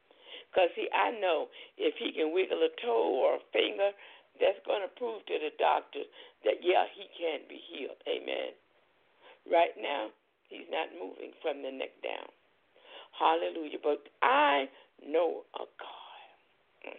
[0.50, 3.92] Because, see, I know if he can wiggle a toe or a finger,
[4.40, 6.08] that's going to prove to the doctor
[6.48, 8.00] that, yeah, he can be healed.
[8.08, 8.56] Amen.
[9.46, 10.16] Right now,
[10.48, 12.32] he's not moving from the neck down.
[13.14, 13.84] Hallelujah.
[13.84, 14.72] But I
[15.04, 16.96] know a God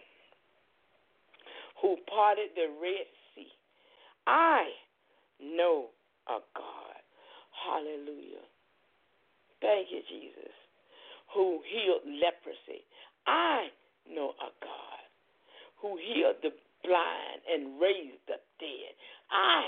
[1.81, 3.49] who parted the Red Sea.
[4.27, 4.69] I
[5.41, 5.89] know
[6.27, 7.01] a God.
[7.65, 8.45] Hallelujah.
[9.61, 10.53] Thank you, Jesus.
[11.35, 12.83] Who healed leprosy.
[13.25, 13.69] I
[14.09, 15.01] know a God
[15.81, 16.51] who healed the
[16.83, 18.93] blind and raised the dead.
[19.31, 19.63] I,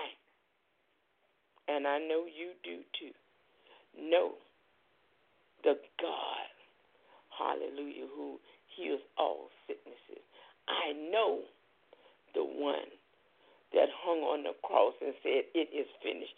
[1.67, 3.13] and I know you do too,
[3.97, 4.34] know
[5.63, 6.49] the God,
[7.29, 8.38] hallelujah, who
[8.75, 10.23] heals all sicknesses.
[10.67, 11.41] I know
[12.34, 12.89] the one
[13.73, 16.34] that hung on the cross and said, It is finished.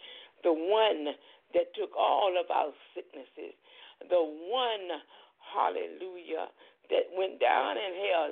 [0.46, 1.18] The one
[1.58, 3.58] that took all of our sicknesses.
[4.06, 5.02] The one,
[5.42, 6.54] hallelujah,
[6.94, 8.30] that went down in hell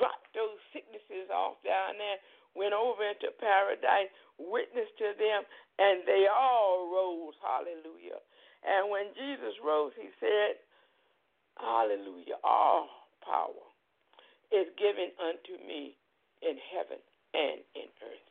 [0.00, 2.20] dropped those sicknesses off down there,
[2.56, 4.08] went over into paradise,
[4.40, 5.44] witnessed to them,
[5.78, 7.36] and they all rose.
[7.44, 8.20] Hallelujah.
[8.64, 10.56] And when Jesus rose, he said,
[11.60, 12.88] Hallelujah, all
[13.20, 13.66] power
[14.52, 15.96] is given unto me
[16.40, 17.00] in heaven
[17.34, 18.28] and in earth.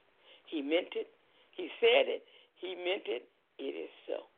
[0.50, 1.10] He meant it.
[1.54, 2.24] He said it.
[2.62, 3.26] He meant it.
[3.58, 4.30] It is so.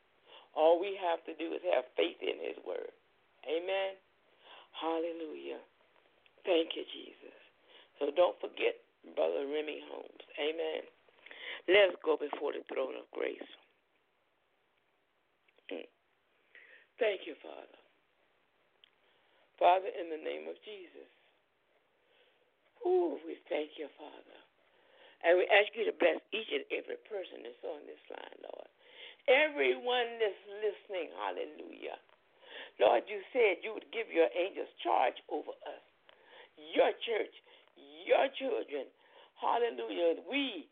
[0.56, 2.92] All we have to do is have faith in his word.
[3.44, 4.00] Amen.
[4.72, 5.60] Hallelujah.
[6.48, 7.38] Thank you, Jesus.
[8.00, 8.80] So don't forget
[9.16, 10.24] Brother Remy Holmes.
[10.40, 10.88] Amen.
[11.68, 13.50] Let's go before the throne of grace.
[15.72, 15.88] Mm.
[17.00, 17.80] Thank you, Father.
[19.60, 21.08] Father, in the name of Jesus.
[22.84, 24.42] Ooh, we thank you, Father.
[25.24, 28.70] And we ask you to bless each and every person that's on this line, Lord.
[29.32, 31.96] Everyone that's listening, hallelujah.
[32.80, 35.84] Lord, you said you would give your angels charge over us
[36.58, 37.34] your church,
[38.06, 38.86] your children.
[39.40, 40.22] Hallelujah.
[40.30, 40.70] We,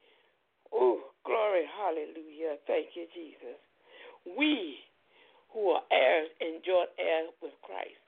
[0.73, 2.61] oh, glory, hallelujah.
[2.67, 3.57] Thank you, Jesus.
[4.37, 4.77] We
[5.53, 7.99] who are heirs and joint heirs with Christ.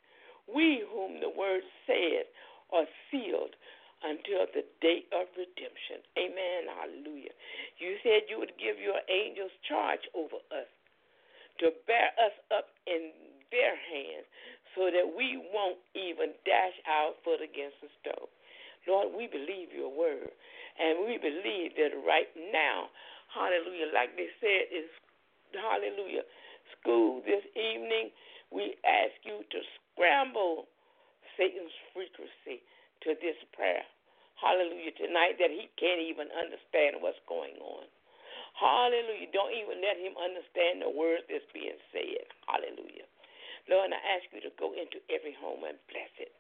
[0.48, 2.30] We whom the word said
[2.72, 3.56] are sealed
[4.04, 6.04] until the day of redemption.
[6.20, 6.68] Amen.
[6.68, 7.34] Hallelujah.
[7.80, 10.70] You said you would give your angels charge over us
[11.60, 13.14] to bear us up in
[13.52, 14.28] their hands
[14.74, 18.30] so that we won't even dash our foot against a stone.
[18.90, 20.34] Lord, we believe your word.
[20.82, 22.90] And we believe that right now,
[23.30, 24.90] hallelujah, like they said, is
[25.54, 26.26] hallelujah,
[26.74, 28.10] school this evening.
[28.50, 29.60] We ask you to
[29.94, 30.66] scramble
[31.38, 32.66] Satan's frequency
[33.06, 33.86] to this prayer.
[34.44, 37.88] Hallelujah, tonight that he can't even understand what's going on.
[38.60, 39.32] Hallelujah.
[39.32, 42.28] Don't even let him understand the words that's being said.
[42.46, 43.08] Hallelujah.
[43.72, 46.36] Lord, I ask you to go into every home and bless it.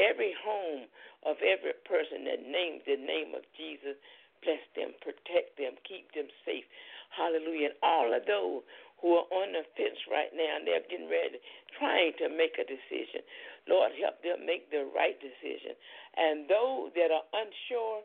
[0.00, 0.88] Every home
[1.28, 4.00] of every person that names the name of Jesus,
[4.40, 6.64] bless them, protect them, keep them safe.
[7.12, 7.76] Hallelujah.
[7.76, 8.64] And all of those
[9.04, 11.36] who are on the fence right now and they're getting ready,
[11.76, 13.20] trying to make a decision.
[13.68, 15.78] Lord, help them make the right decision.
[16.16, 18.02] And those that are unsure,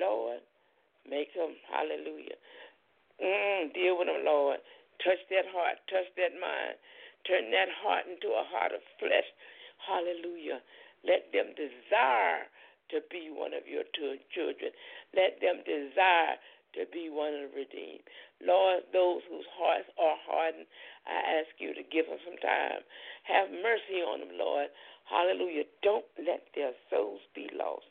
[0.00, 0.40] Lord,
[1.08, 2.38] make them, hallelujah.
[3.20, 4.60] Mm, deal with them, Lord.
[5.04, 6.78] Touch that heart, touch that mind.
[7.26, 9.26] Turn that heart into a heart of flesh.
[9.84, 10.62] Hallelujah.
[11.04, 12.48] Let them desire
[12.90, 14.72] to be one of your two children.
[15.14, 16.40] Let them desire
[16.78, 18.06] to be one of the redeemed.
[18.40, 20.70] Lord, those whose hearts are hardened,
[21.04, 22.86] I ask you to give them some time.
[23.26, 24.70] Have mercy on them, Lord.
[25.10, 25.66] Hallelujah.
[25.82, 27.88] Don't let their souls be lost.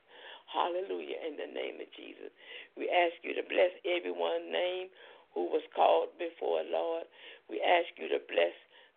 [0.48, 1.20] Hallelujah.
[1.28, 2.32] In the name of Jesus.
[2.80, 4.88] We ask you to bless everyone's name
[5.36, 7.06] who was called before, Lord.
[7.52, 8.56] We ask you to bless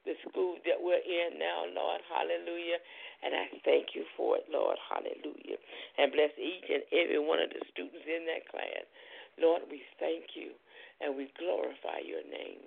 [0.08, 2.00] the school that we're in now, Lord.
[2.08, 2.80] Hallelujah.
[3.20, 4.80] And I thank you for it, Lord.
[4.88, 5.60] Hallelujah.
[6.00, 8.86] And bless each and every one of the students in that class.
[9.40, 10.52] Lord, we thank you
[11.00, 12.60] and we glorify your name.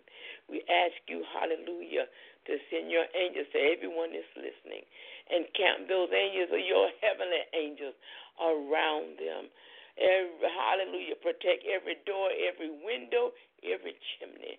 [0.50, 2.10] We ask you, hallelujah,
[2.50, 4.84] to send your angels to everyone that's listening
[5.30, 7.96] and count those angels or your heavenly angels
[8.42, 9.54] around them.
[10.02, 14.58] Every, hallelujah, protect every door, every window, every chimney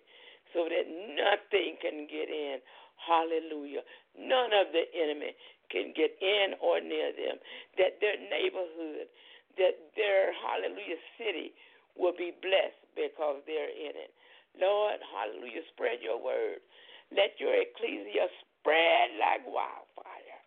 [0.55, 2.63] so that nothing can get in.
[2.95, 3.83] Hallelujah.
[4.15, 5.35] None of the enemy
[5.67, 7.43] can get in or near them.
[7.75, 9.11] That their neighborhood,
[9.59, 11.51] that their, hallelujah, city
[11.97, 14.11] will be blessed because they're in it.
[14.59, 16.63] Lord, hallelujah, spread your word.
[17.11, 20.39] Let your ecclesia spread like wildfire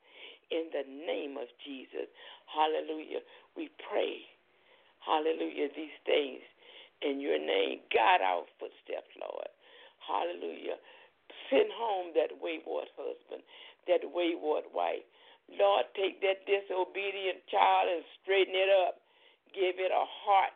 [0.50, 2.08] in the name of Jesus.
[2.48, 3.20] Hallelujah.
[3.56, 4.24] We pray,
[5.04, 6.40] hallelujah, these things
[7.04, 7.84] in your name.
[7.92, 9.52] Guide our footsteps, Lord.
[10.00, 10.80] Hallelujah.
[11.52, 13.44] Send home that wayward husband,
[13.86, 15.04] that wayward wife.
[15.48, 19.00] Lord, take that disobedient child and straighten it up.
[19.56, 20.52] Give it a heart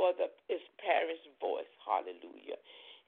[0.00, 1.68] for the, its parents' voice.
[1.84, 2.56] Hallelujah.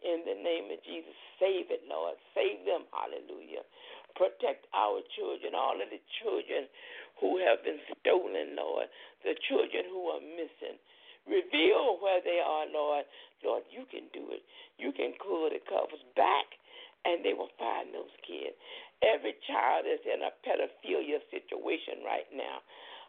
[0.05, 2.21] In the name of Jesus, save it, Lord.
[2.37, 2.85] Save them.
[2.93, 3.65] Hallelujah.
[4.13, 6.69] Protect our children, all of the children
[7.17, 8.93] who have been stolen, Lord.
[9.25, 10.77] The children who are missing.
[11.25, 13.09] Reveal where they are, Lord.
[13.41, 14.45] Lord, you can do it.
[14.77, 16.61] You can pull the covers back,
[17.09, 18.53] and they will find those kids.
[19.01, 22.61] Every child is in a pedophilia situation right now.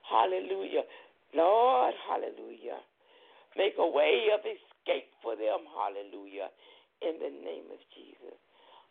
[0.07, 0.87] Hallelujah.
[1.35, 2.79] Lord, hallelujah.
[3.57, 5.65] Make a way of escape for them.
[5.69, 6.49] Hallelujah.
[7.05, 8.37] In the name of Jesus.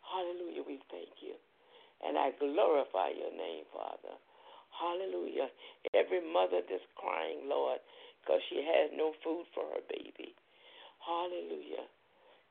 [0.03, 0.63] Hallelujah.
[0.63, 1.35] We thank you.
[2.03, 4.15] And I glorify your name, Father.
[4.75, 5.47] Hallelujah.
[5.95, 7.79] Every mother that's crying, Lord,
[8.21, 10.35] because she has no food for her baby.
[10.99, 11.87] Hallelujah.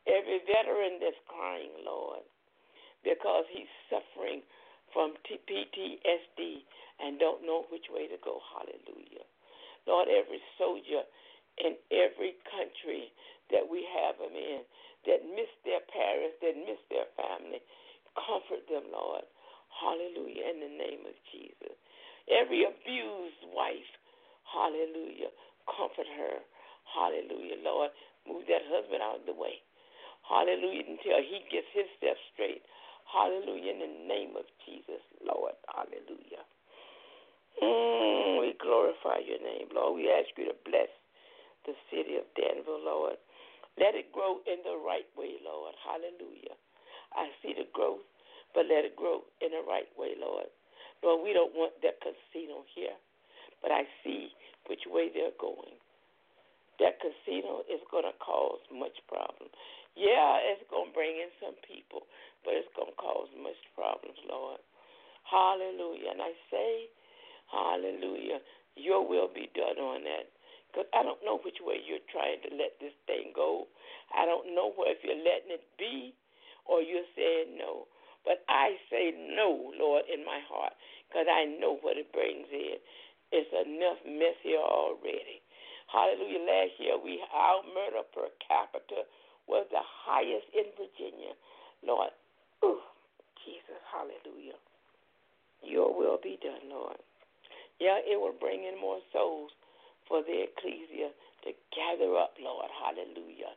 [0.06, 2.26] Every veteran that's crying, Lord,
[3.04, 4.42] because he's suffering
[4.92, 6.64] from PTSD
[7.00, 8.40] and don't know which way to go.
[8.52, 9.24] Hallelujah.
[9.86, 11.02] Lord, every soldier
[11.62, 13.14] in every country
[13.54, 14.66] that we have them in
[15.06, 17.62] that miss their parents, that miss their family,
[18.14, 19.26] comfort them, Lord.
[19.70, 20.52] Hallelujah.
[20.52, 21.74] In the name of Jesus.
[22.30, 23.90] Every abused wife,
[24.46, 25.32] hallelujah
[25.66, 26.42] Comfort her.
[26.90, 27.90] Hallelujah, Lord.
[28.26, 29.62] Move that husband out of the way.
[30.26, 32.62] Hallelujah, until he gets his steps straight.
[33.06, 35.54] Hallelujah, in the name of Jesus, Lord.
[35.70, 36.44] Hallelujah.
[37.62, 39.98] Mm, we glorify your name, Lord.
[39.98, 40.90] We ask you to bless
[41.66, 43.18] the city of Danville, Lord.
[43.78, 45.72] Let it grow in the right way, Lord.
[45.80, 46.56] Hallelujah.
[47.16, 48.04] I see the growth,
[48.52, 50.48] but let it grow in the right way, Lord.
[51.02, 52.96] Lord, we don't want that casino here,
[53.60, 54.30] but I see
[54.68, 55.76] which way they're going.
[56.80, 59.50] That casino is going to cause much problem.
[59.94, 62.08] Yeah, it's going to bring in some people,
[62.44, 64.60] but it's going to cause much problems, Lord.
[65.28, 66.16] Hallelujah.
[66.16, 66.70] And I say,
[67.52, 68.40] hallelujah,
[68.76, 70.32] your will be done on that.
[70.72, 73.68] Because I don't know which way you're trying to let this thing go.
[74.16, 76.16] I don't know if you're letting it be
[76.64, 77.84] or you're saying no.
[78.24, 80.72] But I say no, Lord, in my heart,
[81.08, 82.80] because I know what it brings in.
[83.34, 85.44] It's enough mess here already.
[85.92, 86.40] Hallelujah.
[86.40, 89.04] Last year, we our murder per capita
[89.44, 91.34] was the highest in Virginia.
[91.84, 92.14] Lord,
[92.64, 92.80] ooh,
[93.44, 94.56] Jesus, hallelujah.
[95.60, 96.96] Your will be done, Lord.
[97.80, 99.50] Yeah, it will bring in more souls
[100.08, 101.10] for the ecclesia
[101.44, 102.70] to gather up, Lord.
[102.70, 103.54] Hallelujah.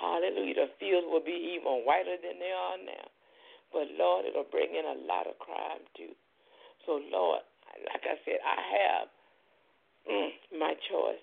[0.00, 0.54] Hallelujah.
[0.54, 3.06] The fields will be even whiter than they are now.
[3.72, 6.16] But Lord, it'll bring in a lot of crime too.
[6.86, 7.44] So Lord,
[7.86, 9.06] like I said, I have
[10.10, 11.22] mm, my choice,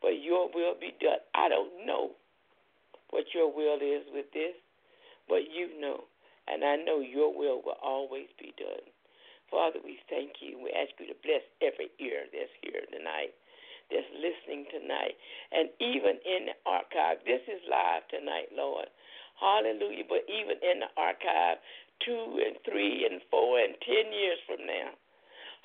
[0.00, 1.20] but your will be done.
[1.34, 2.16] I don't know
[3.10, 4.56] what your will is with this,
[5.28, 6.04] but you know,
[6.48, 8.86] and I know your will will always be done.
[9.50, 10.56] Father, we thank you.
[10.56, 13.36] We ask you to bless every ear that's here tonight,
[13.90, 15.16] that's listening tonight,
[15.52, 17.24] and even in the archive.
[17.26, 18.86] This is live tonight, Lord.
[19.40, 20.04] Hallelujah.
[20.08, 21.58] But even in the archive,
[22.04, 24.90] two and three and four and ten years from now,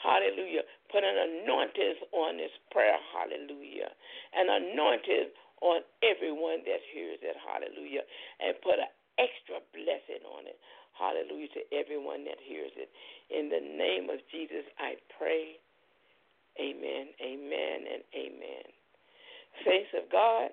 [0.01, 0.63] Hallelujah.
[0.91, 2.97] Put an anointing on this prayer.
[3.13, 3.91] Hallelujah.
[4.33, 7.37] An anointing on everyone that hears it.
[7.37, 8.05] Hallelujah.
[8.41, 8.89] And put an
[9.19, 10.57] extra blessing on it.
[10.97, 12.89] Hallelujah to everyone that hears it.
[13.29, 15.57] In the name of Jesus, I pray.
[16.59, 18.65] Amen, amen, and amen.
[19.65, 20.49] Saints of God,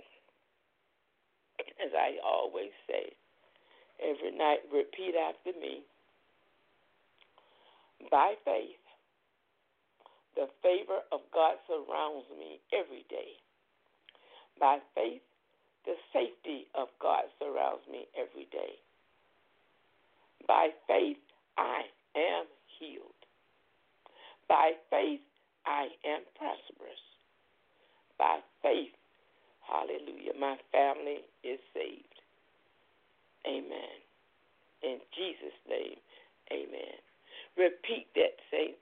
[1.83, 3.13] as I always say,
[4.03, 5.83] every night repeat after me.
[8.11, 8.81] By faith,
[10.37, 13.39] the favor of God surrounds me every day.
[14.61, 15.23] By faith,
[15.85, 18.81] the safety of God surrounds me every day.
[20.47, 21.19] By faith,
[21.57, 21.83] I
[22.17, 22.47] am
[22.79, 23.21] healed.
[24.49, 25.21] By faith,
[25.67, 27.03] I am prosperous.
[28.19, 28.95] By faith,
[29.67, 32.21] hallelujah, my family is saved.
[33.47, 33.97] Amen.
[34.83, 35.99] In Jesus' name,
[36.53, 36.97] amen.
[37.57, 38.75] Repeat that, saying,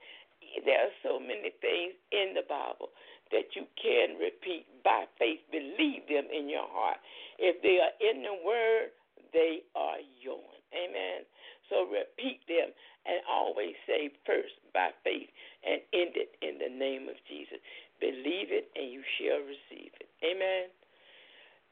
[0.65, 2.91] there are so many things in the Bible
[3.31, 5.41] that you can repeat by faith.
[5.51, 6.99] Believe them in your heart.
[7.39, 8.93] If they are in the Word,
[9.33, 10.61] they are yours.
[10.75, 11.25] Amen.
[11.71, 12.75] So repeat them
[13.07, 15.31] and always say first by faith
[15.65, 17.63] and end it in the name of Jesus.
[18.01, 20.09] Believe it and you shall receive it.
[20.21, 20.69] Amen.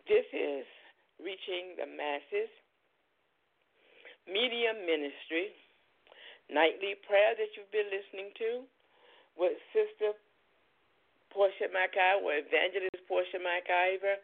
[0.07, 0.65] This is
[1.19, 2.49] reaching the masses.
[4.25, 5.53] Media Ministry,
[6.49, 8.65] nightly prayer that you've been listening to
[9.37, 10.17] with Sister
[11.29, 14.17] Portia McIver, or Evangelist Portia McIver,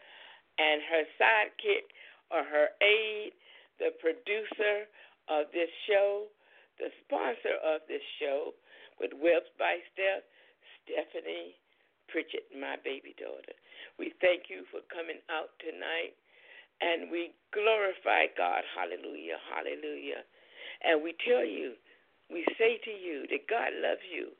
[0.56, 1.92] and her sidekick
[2.32, 3.36] or her aide,
[3.76, 4.88] the producer
[5.28, 6.32] of this show,
[6.80, 8.56] the sponsor of this show,
[8.96, 10.24] with Webs by Steph,
[10.82, 11.60] Stephanie
[12.08, 13.52] Pritchett, my baby daughter.
[14.00, 16.16] We thank you for coming out tonight
[16.80, 18.62] and we glorify God.
[18.76, 20.22] Hallelujah, hallelujah.
[20.84, 21.74] And we tell you,
[22.28, 24.34] we say to you that God loves you.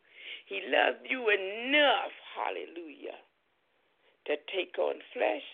[0.46, 3.18] He loved you enough, hallelujah,
[4.30, 5.46] to take on flesh,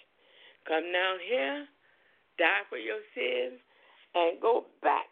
[0.68, 1.64] come down here,
[2.36, 3.60] die for your sins,
[4.14, 5.08] and go back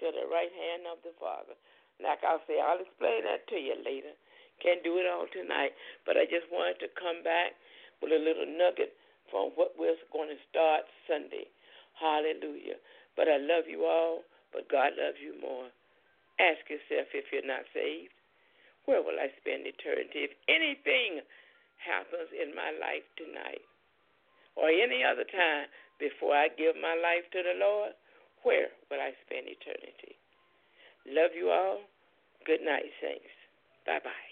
[0.00, 1.56] to the right hand of the Father.
[2.00, 4.12] Like I'll say, I'll explain that to you later.
[4.60, 5.72] Can't do it all tonight,
[6.04, 7.56] but I just wanted to come back
[8.02, 8.92] with a little nugget
[9.32, 11.48] from what we're going to start Sunday.
[11.96, 12.76] Hallelujah.
[13.16, 15.72] But I love you all, but God loves you more.
[16.36, 18.12] Ask yourself if you're not saved,
[18.84, 20.28] where will I spend eternity?
[20.28, 21.24] If anything
[21.80, 23.64] happens in my life tonight
[24.54, 27.96] or any other time before I give my life to the Lord,
[28.44, 30.18] where will I spend eternity?
[31.06, 31.80] Love you all.
[32.44, 33.32] Good night, saints.
[33.86, 34.31] Bye bye.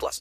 [0.01, 0.19] plus.